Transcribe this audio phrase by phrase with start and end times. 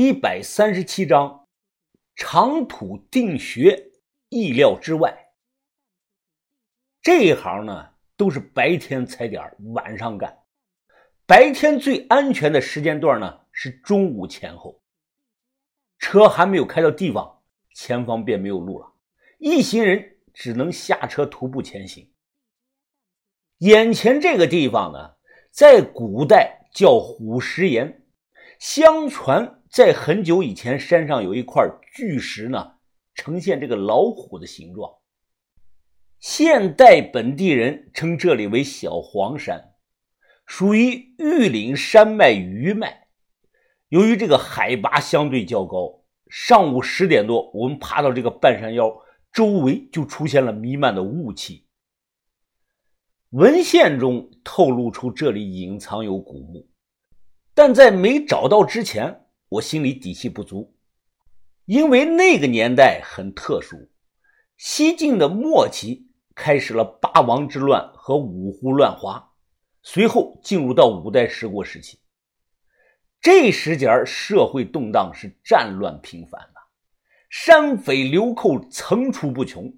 [0.00, 1.48] 一百三十七章，
[2.14, 3.90] 长土定穴，
[4.28, 5.32] 意料之外。
[7.02, 9.42] 这一行呢，都是白天踩点，
[9.72, 10.38] 晚上干。
[11.26, 14.80] 白天最安全的时间段呢，是中午前后。
[15.98, 17.42] 车还没有开到地方，
[17.74, 18.92] 前方便没有路了，
[19.38, 22.08] 一行人只能下车徒步前行。
[23.56, 25.16] 眼前这个地方呢，
[25.50, 28.06] 在古代叫虎石岩，
[28.60, 31.64] 相传在很久以前，山上有一块
[31.94, 32.72] 巨石呢，
[33.14, 34.90] 呈现这个老虎的形状。
[36.18, 39.74] 现代本地人称这里为小黄山，
[40.46, 43.06] 属于玉岭山脉余脉。
[43.90, 48.92] 由于这个海拔相对较高，上午十点多，我们爬到这个半山腰，
[49.32, 51.68] 周围就出现了弥漫的雾气。
[53.30, 56.68] 文献中透露出这里隐藏有古墓，
[57.54, 60.74] 但在没找到之前，我心里底气不足，
[61.64, 63.88] 因为那个年代很特殊，
[64.56, 69.32] 西晋的末期开始了八王之乱和五胡乱华，
[69.82, 71.98] 随后进入到五代十国时期，
[73.20, 76.60] 这时节社会动荡，是战乱频繁的，
[77.30, 79.72] 山匪流寇层出不穷，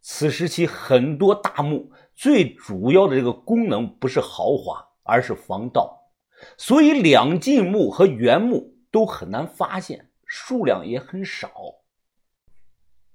[0.00, 1.90] 此时期很多大墓。
[2.14, 6.12] 最主要的这个功能不是豪华，而是防盗，
[6.56, 11.50] 所以两晋墓和原墓都很难发现，数量也很少。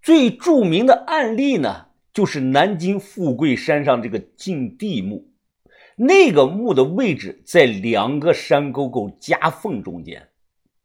[0.01, 5.31] 最著名的案例呢，就是南京富贵山上这个晋帝墓，
[5.95, 10.29] 那个墓的位置在两个山沟沟夹缝中间。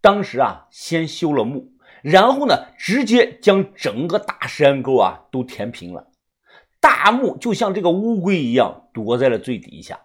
[0.01, 6.11] 当时啊，先修了墓，然后呢，直接将整个大山沟啊都填平了。
[6.81, 10.01] 大墓就像这个乌龟一样躲在了最底下。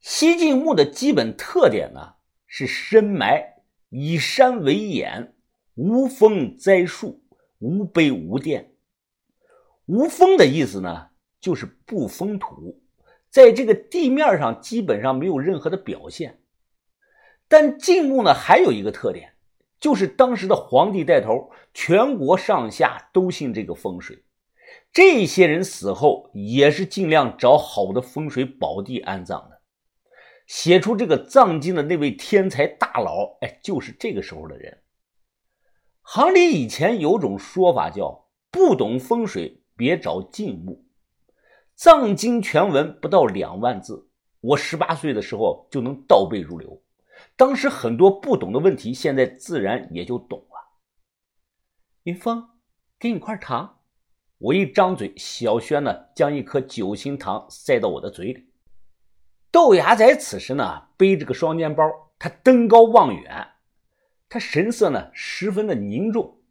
[0.00, 2.16] 西晋墓的基本特点呢
[2.48, 5.34] 是深埋，以山为眼，
[5.74, 7.22] 无风栽树，
[7.58, 8.72] 无碑无殿。
[9.84, 12.82] 无风的意思呢就是不封土，
[13.30, 16.40] 在这个地面上基本上没有任何的表现。
[17.46, 19.34] 但晋墓呢还有一个特点，
[19.78, 24.24] 就是当时的皇帝带头，全国上下都信这个风水。
[24.92, 29.57] 这些人死后也是尽量找好的风水宝地安葬的。
[30.48, 34.82] 写出这个藏经的那位天才大佬，哎，就是这个时候的人。
[36.00, 40.86] 行里以前有种说法叫“不懂风水别找晋墓”。
[41.76, 44.10] 藏经全文不到两万字，
[44.40, 46.82] 我十八岁的时候就能倒背如流。
[47.36, 50.80] 当时很多不懂的问题，现在自然也就懂了。
[52.04, 52.48] 云峰，
[52.98, 53.80] 给你块糖。
[54.38, 58.47] 我一张嘴，小轩呢将一颗九星糖塞到我的嘴里。
[59.50, 61.84] 豆芽仔此时呢背着个双肩包，
[62.18, 63.48] 他登高望远，
[64.28, 66.42] 他神色呢十分的凝重。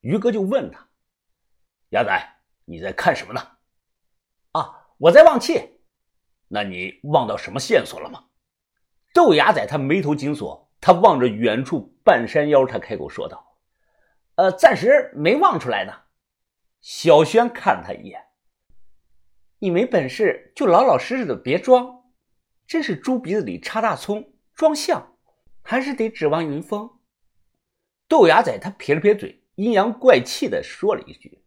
[0.00, 0.88] 于哥就问他
[1.90, 3.40] ：“芽仔，你在看什么呢
[4.52, 5.80] ？”“啊，我在望气。
[6.48, 8.26] ”“那你望到什么线索了吗？”
[9.14, 13.58] 豆芽仔他眉头紧锁，他望着远处半山腰，他开口说道
[14.36, 15.92] ：“呃，暂时没望出来呢。”
[16.82, 18.20] 小轩看了他一眼
[19.58, 22.03] ：“你没本事就老老实实的别装，
[22.66, 25.16] 真是猪鼻子里插大葱，装象，
[25.62, 26.90] 还是得指望云峰。”
[28.08, 31.42] 豆芽仔他撇了撇嘴，阴阳怪气的说了一句：“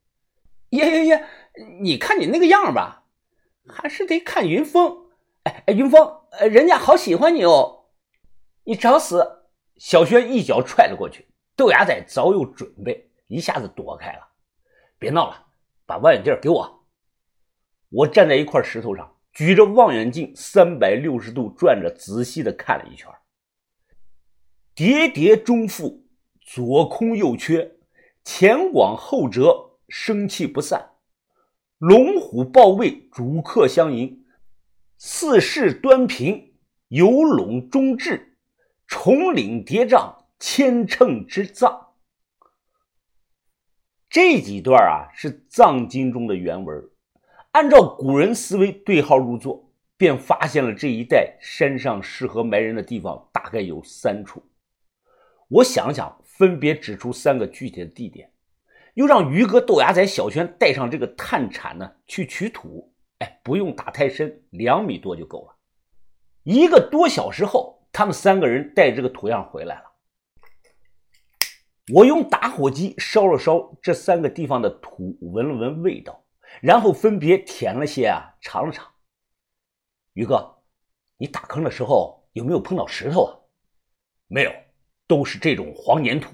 [0.72, 1.25] 耶耶耶，
[1.81, 3.06] 你看你那个样吧，
[3.67, 5.07] 还是得看云峰。
[5.44, 7.85] 哎哎，云峰，人家好喜欢你哦，
[8.63, 9.45] 你找死！”
[9.77, 14.27] 小轩一脚踹了过去，豆芽仔早有准备，一下子躲开了。
[14.97, 15.45] 别闹了，
[15.85, 16.88] 把望远镜给我。
[17.89, 23.07] 我站在一块石头上，举着望远镜，三百六十度转着，仔细的看了一圈。
[24.73, 26.07] 叠叠中腹，
[26.41, 27.75] 左空右缺，
[28.23, 30.89] 前广后折，生气不散。
[31.77, 34.25] 龙虎抱位，主客相迎。
[34.97, 36.55] 四势端平，
[36.87, 38.39] 游龙中至，
[38.87, 41.89] 重岭叠嶂，千乘之藏。
[44.09, 46.89] 这几段啊是藏经中的原文，
[47.57, 49.68] 按照古人思维对号入座，
[49.98, 54.44] 便发现了这一带山上适合埋人的地方大概有三处。
[55.48, 58.31] 我想想，分别指出三个具体的地点，
[58.94, 62.94] 又让于哥、豆芽仔、小轩带上这个探铲呢去取土。
[63.18, 65.56] 哎，不用打太深，两米多就够了。
[66.44, 69.83] 一个多小时后，他们三个人带着这个土样回来了。
[71.92, 76.24] 我用打火机烧了烧这三个地方的土，闻了闻味道，
[76.62, 78.86] 然后分别舔了些啊，尝了尝。
[80.13, 80.63] 于哥，
[81.18, 83.31] 你打坑的时候有没有碰到石头啊？
[84.27, 84.51] 没有，
[85.07, 86.31] 都是这种黄粘土。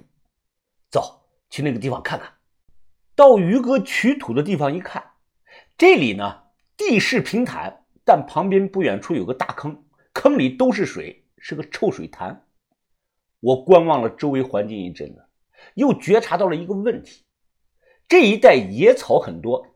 [0.90, 2.34] 走，去那个地方看看。
[3.16, 5.04] 到于哥取土的地方一看，
[5.78, 6.44] 这里呢
[6.78, 12.48] 地势平坦，但旁边不远处有个大坑，坑里都是水，是个臭水潭。
[13.40, 15.28] 我观望了周围环境一阵子，
[15.76, 17.26] 又觉察到了一个问题：
[18.08, 19.73] 这一带野草很多，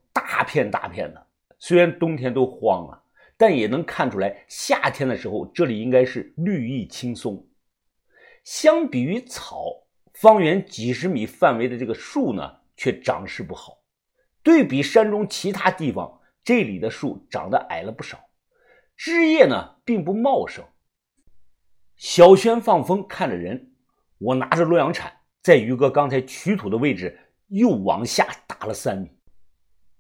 [0.48, 1.28] 片大片的。
[1.60, 3.04] 虽然冬天都荒了，
[3.36, 7.46] 但也能看出来，夏天的时候这里应该是绿意青松。
[8.44, 9.66] 相比于草，
[10.14, 12.58] 方圆几十米范围的这个树呢？
[12.80, 13.80] 却长势不好，
[14.44, 18.30] 对比山中其他地方，这里的树长得矮了不少，
[18.96, 20.64] 枝叶呢并不茂盛。
[21.96, 23.72] 小轩放风看着人，
[24.20, 25.12] 我拿着洛阳铲，
[25.42, 29.17] 在于哥刚才取土的位置又往下打了三米，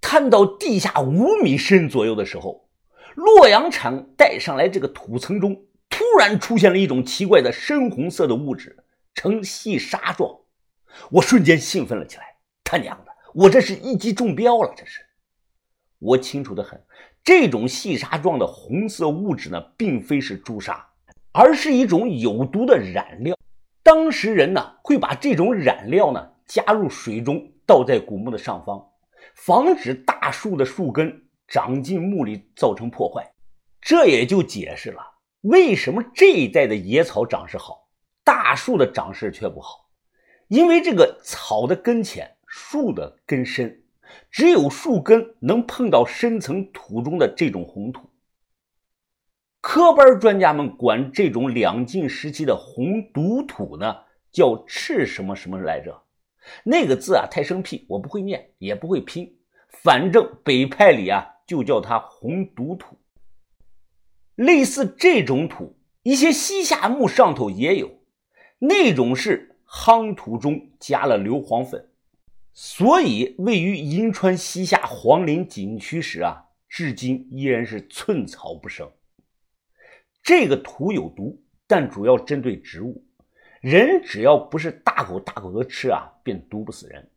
[0.01, 2.67] 探到地下五米深左右的时候，
[3.15, 8.77] 洛阳铲带上来这个土层中突然出现了一种奇怪的深红色的物质，
[9.13, 10.39] 呈细沙状，
[11.11, 12.23] 我瞬间兴奋了起来。
[12.63, 13.11] 他娘的！
[13.33, 14.73] 我这是一击中标了！
[14.75, 14.99] 这是，
[15.99, 16.81] 我清楚的很。
[17.23, 20.85] 这种细沙状的红色物质呢，并非是朱砂，
[21.31, 23.37] 而是一种有毒的染料。
[23.83, 28.85] 当时人呢，会把这种染料呢加入水中，倒在古墓的上方，
[29.35, 33.33] 防止大树的树根长进墓里造成破坏。
[33.81, 35.01] 这也就解释了
[35.41, 37.87] 为什么这一带的野草长势好，
[38.23, 39.89] 大树的长势却不好，
[40.47, 42.33] 因为这个草的根浅。
[42.49, 43.83] 树的根深，
[44.31, 48.09] 只有树根能碰到深层土中的这种红土。
[49.59, 53.97] 科班专家们管这种两晋时期的红毒土呢，
[54.31, 56.01] 叫赤什么什么来着？
[56.63, 59.37] 那个字啊太生僻，我不会念，也不会拼。
[59.69, 62.97] 反正北派里啊就叫它红毒土。
[64.35, 67.89] 类似这种土，一些西夏墓上头也有，
[68.59, 71.89] 那种是夯土中加了硫磺粉。
[72.53, 78.91] 所以，位于银川西夏黄陵景区时啊，至今依然是寸草不生。
[80.23, 83.05] 这个土有毒，但主要针对植物，
[83.69, 87.11] 人只要不是大口大口的吃啊，便毒不死人。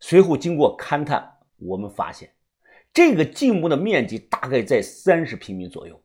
[0.00, 2.34] 随后经过勘探，我们发现
[2.92, 6.02] 这个进墓的面积大概在三十平米左右，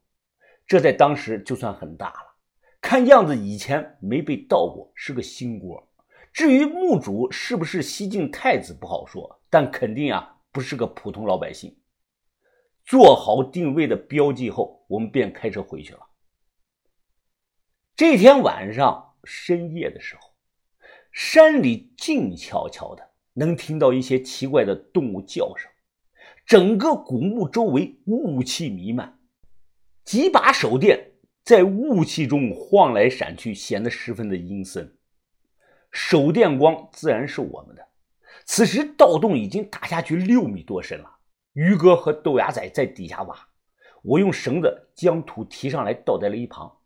[0.67, 2.35] 这在当时就算很大了。
[2.79, 5.91] 看样子以前没被盗过，是个新锅。
[6.31, 11.75] 至于墓主是不是西晋太子不好说，但肯定啊不是个普通老百姓。
[12.85, 16.01] 做好定位的标记后，我们便开车回去了。
[17.95, 20.29] 这天晚上深夜的时候，
[21.11, 25.69] 山里静悄悄的，能听到一些奇怪的动物叫声。
[26.45, 29.19] 整个古墓周围雾气弥漫，
[30.05, 31.11] 几把手电
[31.43, 34.95] 在雾气中晃来闪去，显得十分的阴森。
[35.91, 37.85] 手电光自然是我们的。
[38.45, 41.17] 此时盗洞已经打下去六米多深了，
[41.51, 43.35] 于哥和豆芽仔在底下挖，
[44.03, 46.77] 我用绳子将土提上来倒在了一旁。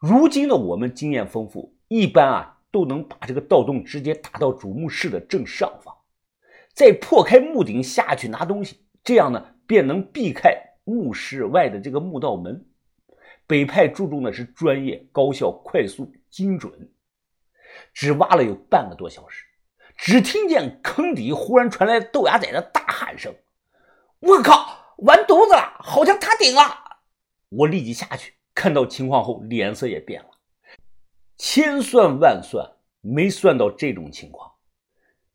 [0.00, 5.94] 如今的我们经验丰富，一般啊都能把这个盗洞直接打到主墓室的正上方，
[6.72, 12.66] 再破开墓顶下去拿东西，这样呢便能避开墓室外的这个墓道门。
[13.46, 16.90] 北派注重的是专业、高效、快速、精准。
[17.92, 19.44] 只挖了有半个多小时，
[19.98, 23.34] 只听见坑底忽然传来豆芽仔的大喊声
[24.20, 26.62] ：“我靠，完犊子了，好像塌顶了！”
[27.50, 30.28] 我立即下去，看到情况后，脸色也变了。
[31.38, 34.52] 千算万算，没算到这种情况。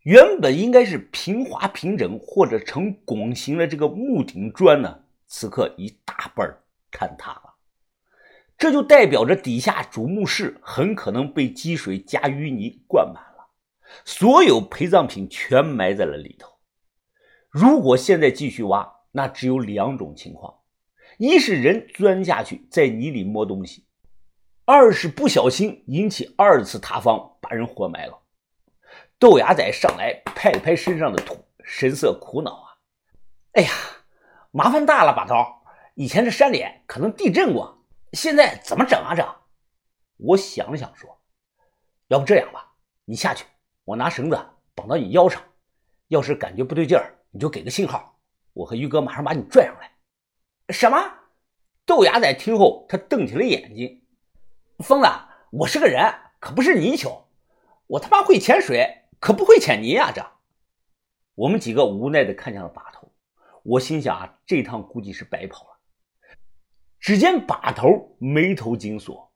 [0.04, 6.48] 原本应该是平滑平整或者呈拱形的这个木顶砖呢，此刻一大半
[6.92, 7.56] 坍塌了。
[8.60, 13.50] 这就代表着底下主墓室很可能被积水加淤泥灌满了，
[14.06, 16.60] 所有陪葬品全埋在了里头。
[17.50, 20.60] 如果现在继续挖，那只有两种情况：
[21.18, 23.84] 一是人钻下去在泥里摸东西；
[24.66, 28.22] 二是不小心引起二次塌方，把人活埋了。
[29.18, 32.68] 豆芽仔上来拍了拍身上的土，神色苦恼啊！
[33.54, 33.72] 哎呀，
[34.52, 35.36] 麻烦大了，把头！
[35.94, 37.86] 以前这山里可能地震过。
[38.12, 39.16] 现在怎么整啊？
[39.16, 39.26] 整，
[40.18, 41.22] 我想了想说
[42.08, 42.74] ：“要不这样吧，
[43.06, 43.46] 你下去，
[43.86, 44.38] 我拿绳子
[44.74, 45.42] 绑到你腰上，
[46.10, 48.20] 要是感觉不对劲儿，你就给个信号，
[48.52, 49.92] 我和于哥马上把你拽上来。”
[50.70, 50.98] 什么？
[51.86, 54.02] 豆芽仔听后，他瞪起了眼睛
[54.84, 55.08] ：“疯子，
[55.52, 57.28] 我是个人，可不是泥鳅，
[57.86, 60.26] 我他妈会潜水，可不会潜泥啊！”这，
[61.36, 63.12] 我们几个无奈的看向了把头，
[63.62, 65.80] 我心想啊，这趟估计是白跑了。
[67.00, 69.32] 只见把头眉头紧锁，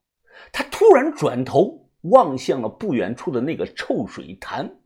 [0.52, 4.80] 他突然转头望向了不远处的那个臭水潭。